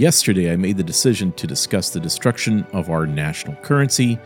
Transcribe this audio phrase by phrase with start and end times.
[0.00, 4.18] Yesterday I made the decision to discuss the destruction of our national currency,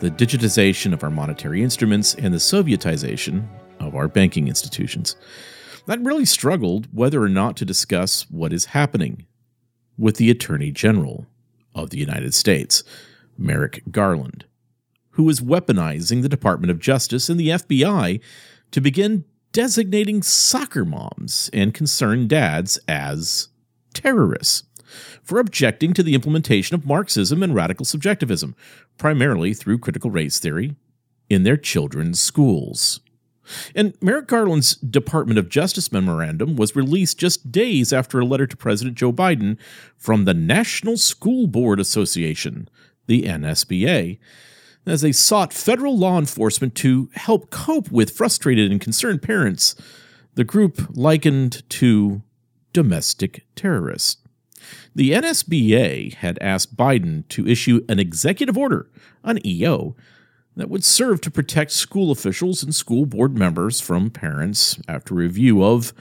[0.00, 3.46] the digitization of our monetary instruments, and the Sovietization
[3.78, 5.14] of our banking institutions.
[5.86, 9.26] I really struggled whether or not to discuss what is happening
[9.96, 11.26] with the Attorney General
[11.76, 12.82] of the United States,
[13.38, 14.46] Merrick Garland,
[15.10, 18.20] who is weaponizing the Department of Justice and the FBI
[18.72, 23.50] to begin designating soccer moms and concerned dads as
[23.92, 24.64] terrorists
[25.22, 28.54] for objecting to the implementation of Marxism and radical subjectivism,
[28.98, 30.74] primarily through critical race theory,
[31.28, 33.00] in their children's schools.
[33.74, 38.56] And Merrick Garland's Department of Justice memorandum was released just days after a letter to
[38.56, 39.58] President Joe Biden
[39.96, 42.68] from the National School Board Association,
[43.06, 44.18] the NSBA,
[44.86, 49.74] as they sought federal law enforcement to help cope with frustrated and concerned parents,
[50.34, 52.22] the group likened to
[52.72, 54.23] domestic terrorists.
[54.96, 58.88] The NSBA had asked Biden to issue an executive order,
[59.24, 59.96] an EO,
[60.56, 65.64] that would serve to protect school officials and school board members from parents after review
[65.64, 65.92] of,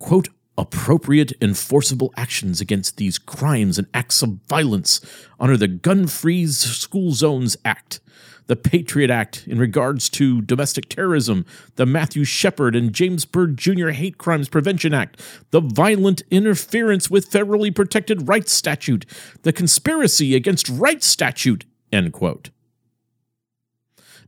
[0.00, 5.00] quote, appropriate enforceable actions against these crimes and acts of violence
[5.38, 8.00] under the Gun Free School Zones Act
[8.46, 13.90] the Patriot Act in regards to domestic terrorism, the Matthew Shepard and James Byrd Jr.
[13.90, 19.06] Hate Crimes Prevention Act, the Violent Interference with Federally Protected Rights Statute,
[19.42, 22.50] the Conspiracy Against Rights Statute, end quote.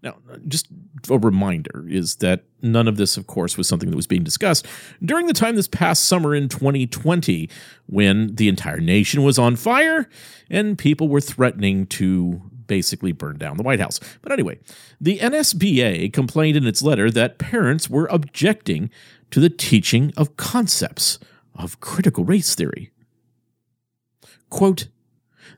[0.02, 0.68] Now, just
[1.10, 4.66] a reminder is that none of this, of course, was something that was being discussed
[5.04, 7.48] during the time this past summer in 2020
[7.86, 10.08] when the entire nation was on fire
[10.50, 14.00] and people were threatening to basically burned down the White House.
[14.22, 14.58] But anyway,
[15.00, 18.90] the NSBA complained in its letter that parents were objecting
[19.30, 21.18] to the teaching of concepts
[21.54, 22.90] of critical race theory.
[24.50, 24.88] Quote,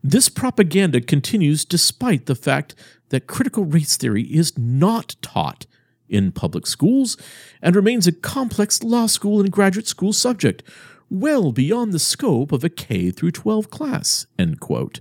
[0.02, 2.74] this propaganda continues despite the fact
[3.08, 5.66] that critical race theory is not taught
[6.08, 7.16] in public schools
[7.60, 10.62] and remains a complex law school and graduate school subject,
[11.10, 15.00] well beyond the scope of a K through 12 class, end quote.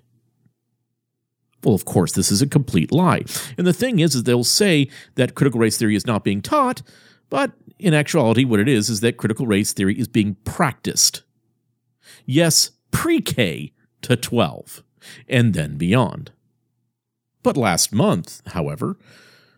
[1.67, 3.25] Well, of course, this is a complete lie.
[3.57, 6.81] And the thing is, is they'll say that critical race theory is not being taught,
[7.29, 11.23] but in actuality, what it is is that critical race theory is being practiced.
[12.25, 13.73] Yes, pre K
[14.03, 14.81] to 12,
[15.27, 16.31] and then beyond.
[17.43, 18.97] But last month, however,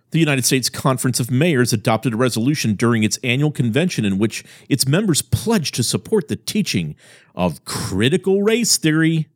[0.09, 4.43] the United States Conference of Mayors adopted a resolution during its annual convention in which
[4.67, 6.95] its members pledged to support the teaching
[7.35, 9.27] of critical race theory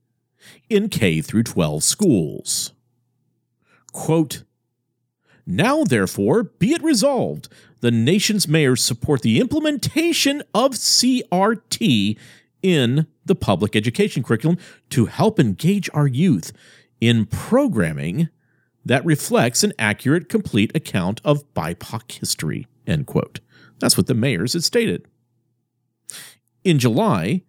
[0.70, 2.74] in K through 12 schools.
[3.92, 4.44] Quote,
[5.46, 7.50] now, therefore, be it resolved,
[7.81, 12.18] the nation's mayors support the implementation of CRT
[12.62, 14.58] in the public education curriculum
[14.90, 16.54] to help engage our youth
[17.02, 18.30] in programming
[18.86, 22.68] that reflects an accurate, complete account of BIPOC history.
[22.88, 23.40] End quote.
[23.80, 25.06] That's what the mayors had stated.
[26.64, 27.44] In July,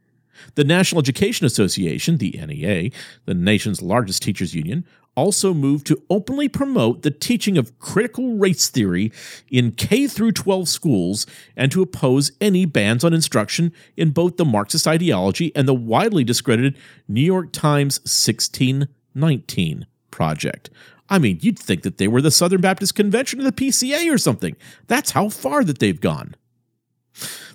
[0.54, 2.90] the National Education Association, the NEA,
[3.24, 4.84] the nation's largest teachers union,
[5.16, 9.12] also moved to openly promote the teaching of critical race theory
[9.50, 14.44] in K through 12 schools and to oppose any bans on instruction in both the
[14.44, 20.70] Marxist ideology and the widely discredited New York Times 1619 project.
[21.08, 24.18] I mean, you'd think that they were the Southern Baptist Convention or the PCA or
[24.18, 24.56] something.
[24.86, 26.34] That's how far that they've gone.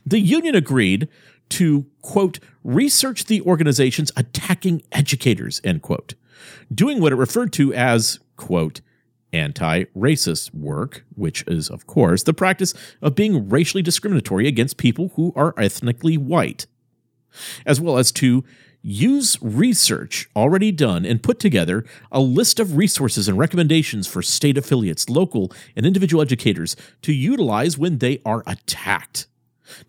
[0.06, 1.10] The union agreed
[1.50, 6.14] to, quote, research the organizations attacking educators, end quote,
[6.74, 8.82] doing what it referred to as, quote,
[9.32, 15.12] anti racist work, which is, of course, the practice of being racially discriminatory against people
[15.16, 16.66] who are ethnically white,
[17.66, 18.44] as well as to
[18.82, 24.58] use research already done and put together a list of resources and recommendations for state
[24.58, 29.28] affiliates, local, and individual educators to utilize when they are attacked.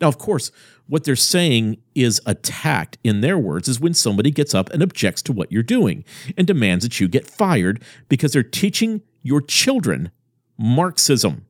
[0.00, 0.50] Now, of course,
[0.90, 5.22] what they're saying is attacked, in their words, is when somebody gets up and objects
[5.22, 6.04] to what you're doing
[6.36, 10.10] and demands that you get fired because they're teaching your children
[10.58, 11.46] Marxism.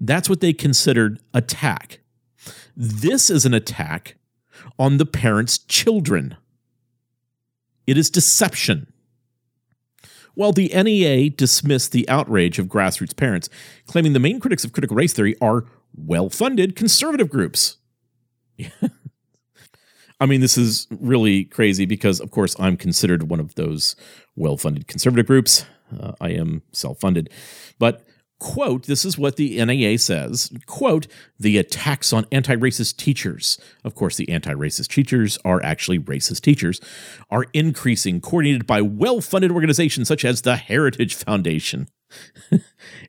[0.00, 2.00] That's what they considered attack.
[2.76, 4.16] This is an attack
[4.80, 6.36] on the parents' children.
[7.86, 8.88] It is deception.
[10.34, 13.48] while the NEA dismissed the outrage of grassroots parents,
[13.86, 15.64] claiming the main critics of critical race theory are
[15.94, 17.76] well funded conservative groups.
[20.20, 23.96] I mean, this is really crazy because, of course, I'm considered one of those
[24.36, 25.64] well funded conservative groups.
[25.98, 27.28] Uh, I am self funded.
[27.78, 28.04] But
[28.42, 31.06] quote, this is what the NAA says, quote,
[31.38, 36.80] the attacks on anti-racist teachers, of course, the anti-racist teachers are actually racist teachers,
[37.30, 41.86] are increasing, coordinated by well-funded organizations such as the Heritage Foundation.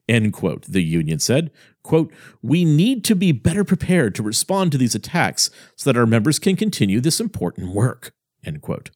[0.07, 1.51] End quote, the union said.
[1.83, 6.05] Quote, we need to be better prepared to respond to these attacks so that our
[6.05, 8.13] members can continue this important work.
[8.45, 8.91] End quote.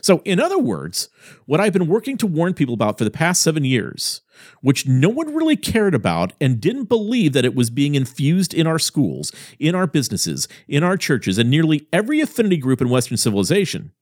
[0.00, 1.08] So, in other words,
[1.46, 4.20] what I've been working to warn people about for the past seven years,
[4.60, 8.66] which no one really cared about and didn't believe that it was being infused in
[8.66, 13.16] our schools, in our businesses, in our churches, and nearly every affinity group in Western
[13.16, 13.92] civilization.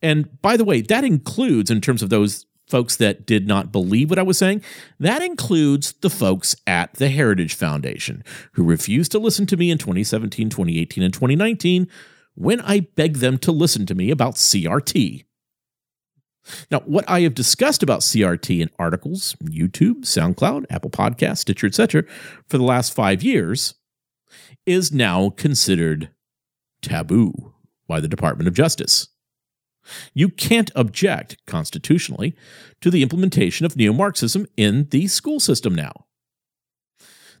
[0.00, 4.10] And by the way, that includes, in terms of those folks that did not believe
[4.10, 4.62] what I was saying,
[4.98, 9.78] that includes the folks at the Heritage Foundation who refused to listen to me in
[9.78, 11.88] 2017, 2018, and 2019
[12.34, 15.24] when I begged them to listen to me about CRT.
[16.70, 22.04] Now, what I have discussed about CRT in articles, YouTube, SoundCloud, Apple Podcasts, Stitcher, etc.,
[22.46, 23.74] for the last five years
[24.64, 26.10] is now considered
[26.82, 27.52] taboo
[27.88, 29.08] by the Department of Justice.
[30.14, 32.34] You can't object constitutionally
[32.80, 36.06] to the implementation of neo Marxism in the school system now.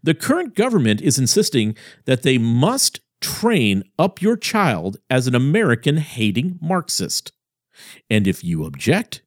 [0.02, 5.96] The current government is insisting that they must train up your child as an American
[5.96, 7.32] hating Marxist.
[8.08, 9.22] And if you object,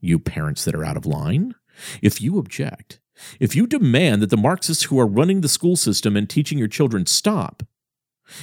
[0.00, 1.54] you parents that are out of line,
[2.02, 3.00] if you object,
[3.40, 6.68] if you demand that the Marxists who are running the school system and teaching your
[6.68, 7.62] children stop,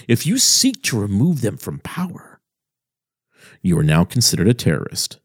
[0.07, 2.34] if you seek to remove them from power,
[3.61, 5.19] you are now considered a terrorist.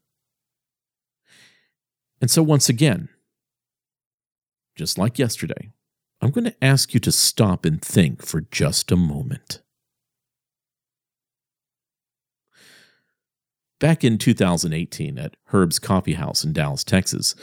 [2.19, 3.09] And so, once again,
[4.75, 5.71] just like yesterday,
[6.21, 9.61] I'm going to ask you to stop and think for just a moment.
[13.79, 17.33] Back in 2018 at Herb's Coffee House in Dallas, Texas,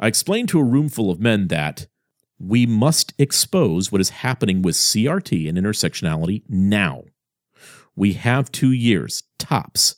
[0.00, 1.86] I explained to a room full of men that
[2.36, 7.04] we must expose what is happening with CRT and intersectionality now.
[7.94, 9.94] We have two years, tops,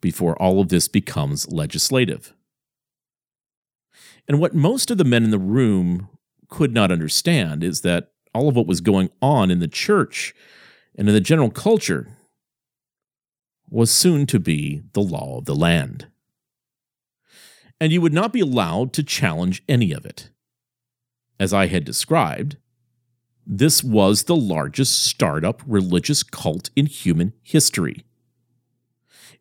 [0.00, 2.34] before all of this becomes legislative.
[4.26, 6.08] And what most of the men in the room
[6.48, 10.34] could not understand is that all of what was going on in the church
[10.96, 12.08] and in the general culture
[13.70, 16.08] was soon to be the law of the land.
[17.80, 20.30] And you would not be allowed to challenge any of it.
[21.38, 22.56] As I had described,
[23.46, 28.04] this was the largest startup religious cult in human history.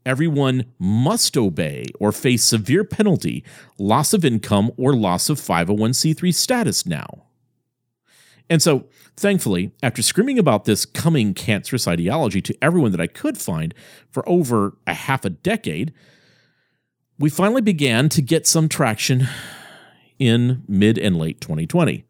[0.07, 3.44] Everyone must obey or face severe penalty,
[3.77, 7.25] loss of income, or loss of 501c3 status now.
[8.50, 8.86] And so,
[9.18, 13.74] thankfully, after screaming about this coming cancerous ideology to everyone that I could find
[14.09, 15.94] for over a half a decade,
[17.19, 19.27] we finally began to get some traction
[20.19, 22.06] in mid and late 2020.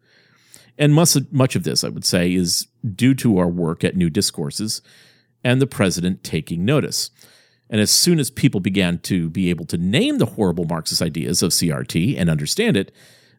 [0.78, 4.82] And much, of this, I would say, is due to our work at New Discourses
[5.42, 7.10] and the president taking notice.
[7.70, 11.42] And as soon as people began to be able to name the horrible Marxist ideas
[11.42, 12.92] of CRT and understand it,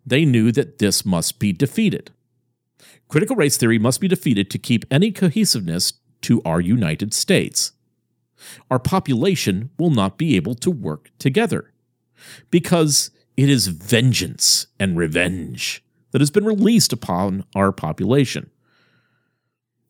[0.06, 2.12] they knew that this must be defeated.
[3.08, 7.72] Critical race theory must be defeated to keep any cohesiveness to our United States.
[8.70, 11.72] Our population will not be able to work together
[12.52, 18.50] because it is vengeance and revenge that has been released upon our population.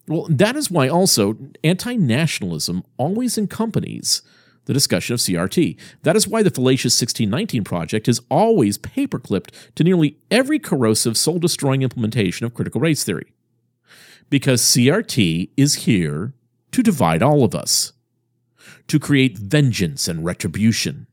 [0.08, 4.22] Well, that is why also anti nationalism always accompanies
[4.70, 5.76] the discussion of CRT.
[6.04, 11.40] That is why the Fallacious 1619 project is always paperclipped to nearly every corrosive, soul
[11.40, 13.32] destroying implementation of critical race theory.
[14.28, 16.34] Because CRT is here
[16.70, 17.94] to divide all of us,
[18.86, 21.08] to create vengeance and retribution.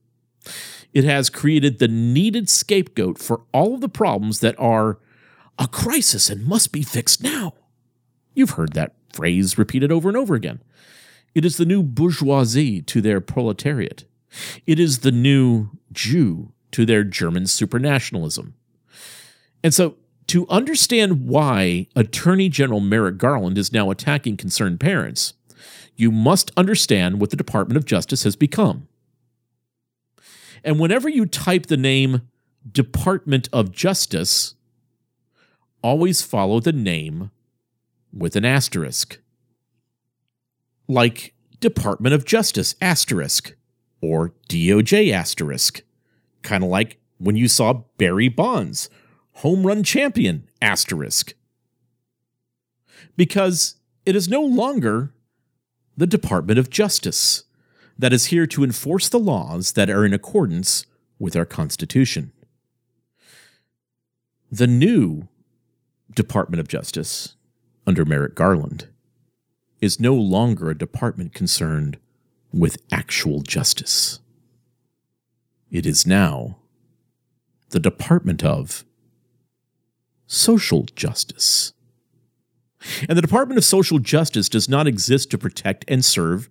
[0.93, 4.99] It has created the needed scapegoat for all of the problems that are
[5.57, 7.55] a crisis and must be fixed now.
[8.35, 10.61] You've heard that phrase repeated over and over again.
[11.37, 14.05] It is the new bourgeoisie to their proletariat.
[14.65, 18.53] It is the new Jew to their German supranationalism.
[19.63, 25.35] And so, to understand why Attorney General Merrick Garland is now attacking concerned parents,
[25.95, 28.87] you must understand what the Department of Justice has become.
[30.63, 32.23] And whenever you type the name
[32.69, 34.55] Department of Justice,
[35.83, 37.29] always follow the name
[38.11, 39.19] with an asterisk.
[40.87, 43.55] Like Department of Justice asterisk
[44.01, 45.81] or DOJ asterisk,
[46.43, 48.89] kind of like when you saw Barry Bonds,
[49.33, 51.33] home run champion, asterisk.
[53.15, 53.75] Because
[54.05, 55.13] it is no longer
[55.95, 57.43] the Department of Justice
[57.97, 60.85] that is here to enforce the laws that are in accordance
[61.19, 62.31] with our Constitution.
[64.51, 65.27] The new
[66.13, 67.35] Department of Justice,
[67.85, 68.87] under Merrick Garland,
[69.81, 71.97] is no longer a department concerned
[72.51, 74.19] with actual justice.
[75.69, 76.57] It is now
[77.69, 78.85] the Department of
[80.25, 81.73] Social Justice.
[83.07, 86.49] And the Department of Social Justice does not exist to protect and serve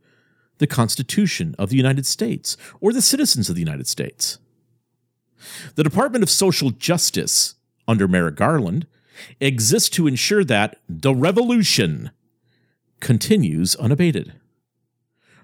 [0.59, 4.38] the Constitution of the United States or the citizens of the United States.
[5.75, 7.54] The Department of Social Justice,
[7.87, 8.87] under Merrick Garland,
[9.40, 12.11] exists to ensure that the revolution
[13.00, 14.35] continues unabated.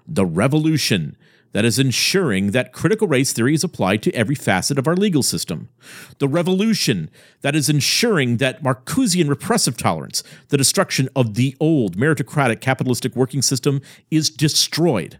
[0.07, 1.15] The revolution
[1.53, 5.23] that is ensuring that critical race theory is applied to every facet of our legal
[5.23, 5.69] system.
[6.17, 7.09] The revolution
[7.41, 13.41] that is ensuring that Marcusean repressive tolerance, the destruction of the old meritocratic capitalistic working
[13.41, 15.19] system, is destroyed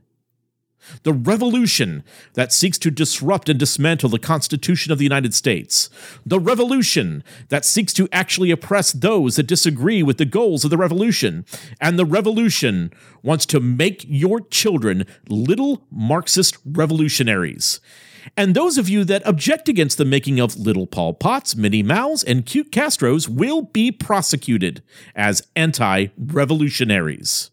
[1.03, 5.89] the revolution that seeks to disrupt and dismantle the Constitution of the United States,
[6.25, 10.77] the revolution that seeks to actually oppress those that disagree with the goals of the
[10.77, 11.45] revolution,
[11.79, 17.79] and the revolution wants to make your children little Marxist revolutionaries.
[18.37, 22.23] And those of you that object against the making of little Pol Pots, Minnie Maos,
[22.23, 24.81] and cute Castros will be prosecuted
[25.15, 27.51] as anti revolutionaries.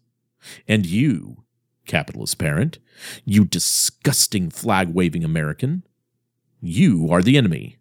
[0.67, 1.40] And you,
[1.85, 2.79] capitalist parent,
[3.25, 5.83] you disgusting flag waving American.
[6.61, 7.77] You are the enemy.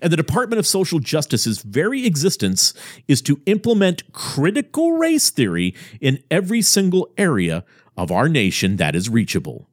[0.00, 2.72] And the Department of Social Justice's very existence
[3.08, 7.64] is to implement critical race theory in every single area
[7.96, 9.68] of our nation that is reachable.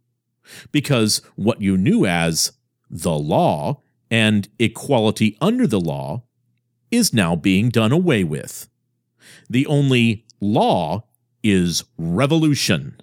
[0.71, 2.53] Because what you knew as
[2.89, 6.23] the law and equality under the law
[6.91, 8.69] is now being done away with.
[9.49, 11.03] The only law
[11.43, 12.99] is revolution.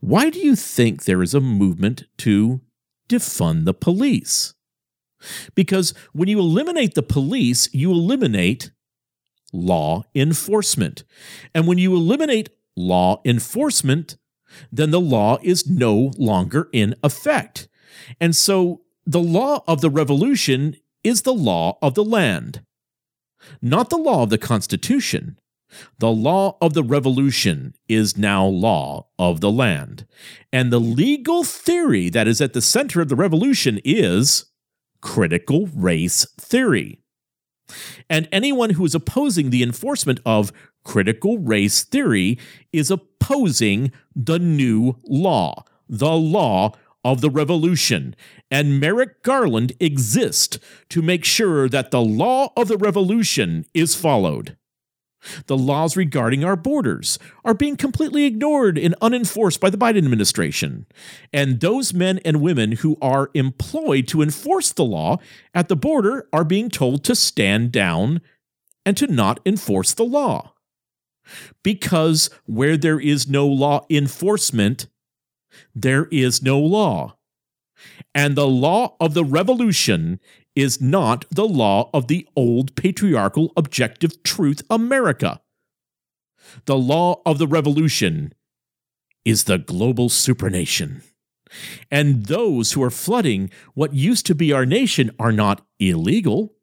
[0.00, 2.60] Why do you think there is a movement to
[3.08, 4.54] defund the police?
[5.54, 8.70] Because when you eliminate the police, you eliminate
[9.52, 11.04] law enforcement.
[11.54, 14.16] And when you eliminate law enforcement,
[14.70, 17.68] then the law is no longer in effect.
[18.20, 22.62] And so the law of the revolution is the law of the land,
[23.60, 25.38] not the law of the Constitution.
[25.98, 30.06] The law of the revolution is now law of the land.
[30.52, 34.46] And the legal theory that is at the center of the revolution is
[35.00, 37.00] critical race theory.
[38.08, 40.52] And anyone who is opposing the enforcement of
[40.84, 42.38] critical race theory
[42.72, 46.72] is opposing the new law, the law
[47.04, 48.14] of the revolution.
[48.50, 50.58] And Merrick Garland exists
[50.88, 54.57] to make sure that the law of the revolution is followed.
[55.46, 60.86] The laws regarding our borders are being completely ignored and unenforced by the Biden administration.
[61.32, 65.18] And those men and women who are employed to enforce the law
[65.54, 68.20] at the border are being told to stand down
[68.86, 70.54] and to not enforce the law.
[71.62, 74.86] Because where there is no law enforcement,
[75.74, 77.16] there is no law.
[78.14, 80.20] And the law of the revolution
[80.58, 85.40] is not the law of the old patriarchal objective truth America.
[86.64, 88.32] The law of the revolution
[89.24, 91.02] is the global supranation.
[91.92, 96.56] And those who are flooding what used to be our nation are not illegal.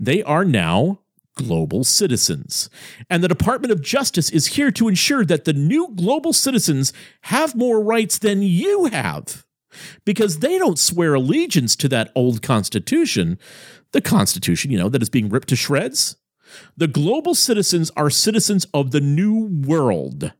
[0.00, 0.98] They are now
[1.36, 2.68] global citizens.
[3.08, 7.54] And the Department of Justice is here to ensure that the new global citizens have
[7.54, 9.46] more rights than you have
[10.04, 13.38] because they don't swear allegiance to that old Constitution,
[13.92, 16.16] the Constitution, you know, that is being ripped to shreds.
[16.76, 20.32] The global citizens are citizens of the New World,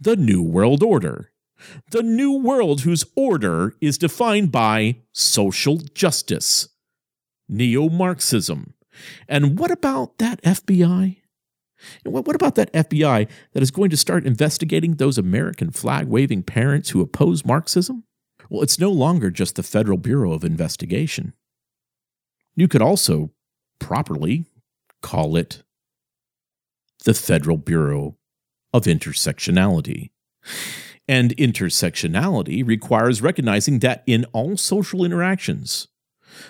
[0.00, 1.30] the New World Order.
[1.92, 6.68] The New World, whose order is defined by social justice,
[7.48, 8.74] neo Marxism.
[9.28, 11.18] And what about that FBI?
[12.04, 16.90] What about that FBI that is going to start investigating those American flag waving parents
[16.90, 18.04] who oppose Marxism?
[18.48, 21.32] Well, it's no longer just the Federal Bureau of Investigation.
[22.54, 23.30] You could also
[23.78, 24.46] properly
[25.00, 25.62] call it
[27.04, 28.16] the Federal Bureau
[28.72, 30.10] of Intersectionality.
[31.08, 35.88] And intersectionality requires recognizing that in all social interactions,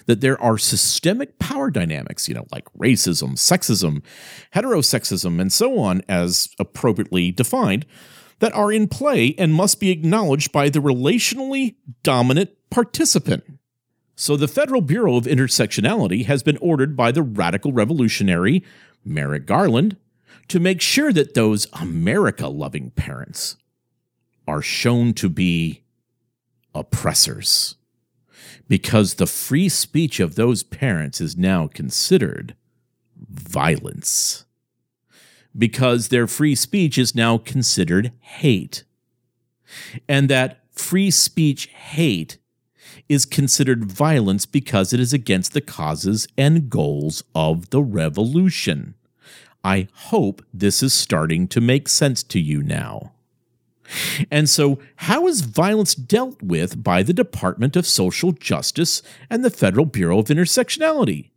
[0.06, 4.02] that there are systemic power dynamics, you know, like racism, sexism,
[4.54, 7.86] heterosexism, and so on, as appropriately defined,
[8.38, 13.44] that are in play and must be acknowledged by the relationally dominant participant.
[14.14, 18.64] So the Federal Bureau of Intersectionality has been ordered by the radical revolutionary
[19.04, 19.96] Merrick Garland
[20.48, 23.56] to make sure that those America loving parents
[24.46, 25.82] are shown to be
[26.74, 27.76] oppressors
[28.68, 32.54] because the free speech of those parents is now considered
[33.28, 34.44] violence.
[35.56, 38.84] Because their free speech is now considered hate.
[40.08, 42.38] And that free speech hate
[43.08, 48.94] is considered violence because it is against the causes and goals of the revolution.
[49.64, 53.12] I hope this is starting to make sense to you now.
[54.30, 59.50] And so, how is violence dealt with by the Department of Social Justice and the
[59.50, 61.31] Federal Bureau of Intersectionality?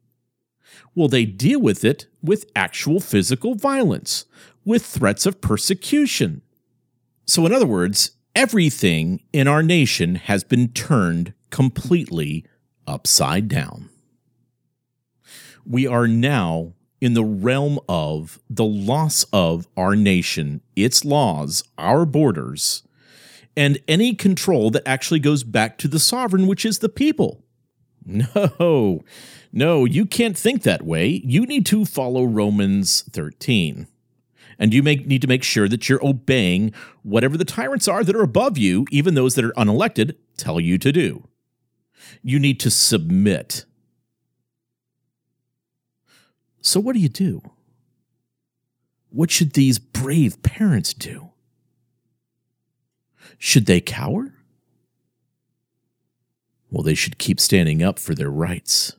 [0.94, 4.26] Well, they deal with it with actual physical violence,
[4.64, 6.42] with threats of persecution.
[7.26, 12.46] So, in other words, everything in our nation has been turned completely
[12.88, 13.90] upside down.
[15.66, 22.06] We are now in the realm of the loss of our nation, its laws, our
[22.06, 22.84] borders,
[23.58, 27.42] and any control that actually goes back to the sovereign, which is the people.
[28.08, 29.04] No,
[29.56, 31.22] no, you can't think that way.
[31.26, 33.88] You need to follow Romans 13.
[34.60, 38.16] And you make, need to make sure that you're obeying whatever the tyrants are that
[38.16, 41.28] are above you, even those that are unelected, tell you to do.
[42.22, 43.66] You need to submit
[46.66, 47.44] so, what do you do?
[49.12, 51.30] What should these brave parents do?
[53.38, 54.34] Should they cower?
[56.72, 58.94] Well, they should keep standing up for their rights.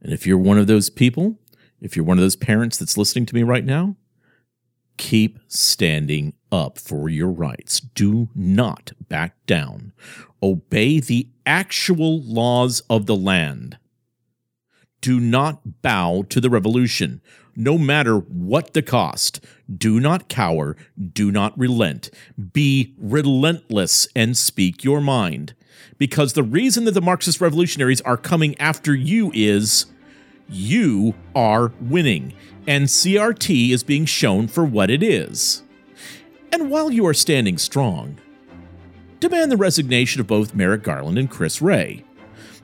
[0.00, 1.38] And if you're one of those people,
[1.80, 3.96] if you're one of those parents that's listening to me right now,
[4.96, 7.80] keep standing up for your rights.
[7.80, 9.92] Do not back down.
[10.42, 13.78] Obey the actual laws of the land
[15.00, 17.20] do not bow to the revolution,
[17.54, 19.44] no matter what the cost.
[19.72, 20.76] Do not cower,
[21.12, 22.10] do not relent.
[22.52, 25.54] Be relentless and speak your mind.
[25.98, 29.86] Because the reason that the Marxist revolutionaries are coming after you is
[30.48, 32.32] you are winning,
[32.66, 35.62] and CRT is being shown for what it is.
[36.52, 38.18] And while you are standing strong,
[39.20, 42.04] demand the resignation of both Merrick Garland and Chris Wray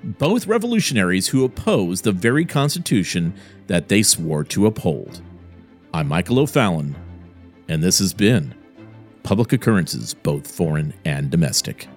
[0.05, 3.35] both revolutionaries who oppose the very Constitution
[3.66, 5.22] that they swore to uphold.
[5.94, 6.94] I'm Michael O'Fallon,
[7.68, 8.55] and this has been
[9.22, 11.88] Public Occurrences, both foreign and domestic.